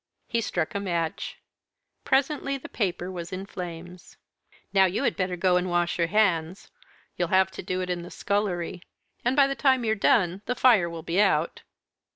[0.27, 1.37] He struck a match;
[2.05, 4.17] presently the paper was in flames.
[4.73, 6.71] "Now you had better go and wash your hands.
[7.17, 8.81] You'll have to do it in the scullery;
[9.23, 11.61] and by the time you're done, the fire will be out."